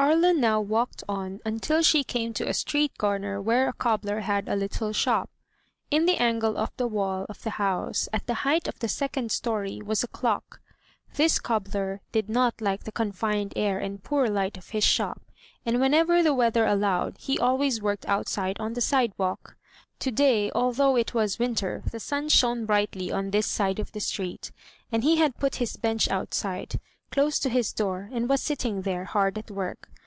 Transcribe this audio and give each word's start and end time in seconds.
Aria 0.00 0.32
now 0.32 0.62
walked 0.62 1.04
on 1.10 1.40
until 1.44 1.82
she 1.82 2.02
came 2.04 2.32
to 2.32 2.48
a 2.48 2.54
street 2.54 2.96
corner 2.96 3.38
where 3.38 3.68
a 3.68 3.74
cobbler 3.74 4.20
had 4.20 4.48
a 4.48 4.56
little 4.56 4.94
shop. 4.94 5.28
In 5.90 6.06
the 6.06 6.16
angle 6.16 6.56
of 6.56 6.74
the 6.78 6.86
wall 6.86 7.26
of 7.28 7.42
the 7.42 7.50
house, 7.50 8.08
at 8.10 8.26
the 8.26 8.32
height 8.48 8.66
of 8.66 8.78
the 8.78 8.88
second 8.88 9.30
story, 9.30 9.82
was 9.84 10.02
a 10.02 10.08
clock. 10.08 10.60
This 11.16 11.38
cobbler 11.38 12.00
did 12.12 12.30
not 12.30 12.62
like 12.62 12.84
the 12.84 12.92
confined 12.92 13.52
air 13.56 13.78
and 13.78 14.02
poor 14.02 14.26
light 14.28 14.56
of 14.56 14.70
his 14.70 14.84
shop, 14.84 15.20
and 15.66 15.78
whenever 15.82 16.22
the 16.22 16.32
weather 16.32 16.64
allowed 16.64 17.18
he 17.18 17.38
always 17.38 17.82
worked 17.82 18.08
outside 18.08 18.56
on 18.58 18.72
the 18.72 18.80
side 18.80 19.12
walk. 19.18 19.54
To 19.98 20.10
day, 20.10 20.50
although 20.54 20.96
it 20.96 21.12
was 21.12 21.38
winter, 21.38 21.82
the 21.90 22.00
sim 22.00 22.30
shone 22.30 22.64
brightly 22.64 23.12
on 23.12 23.32
this 23.32 23.54
260 23.54 23.82
THE 23.82 23.82
TREASURE 23.82 23.82
CHEST 23.82 23.82
side 23.82 23.82
of 23.82 23.92
the 23.92 24.00
street, 24.00 24.64
and 24.90 25.04
he 25.04 25.16
had 25.18 25.36
put 25.36 25.56
his 25.56 25.76
bench 25.76 26.08
outside, 26.08 26.80
close 27.10 27.40
to 27.40 27.50
his 27.50 27.72
door, 27.72 28.08
and 28.12 28.28
was 28.28 28.40
sitting 28.40 28.82
there, 28.82 29.04
hard 29.04 29.36
at 29.36 29.50
work. 29.50 29.88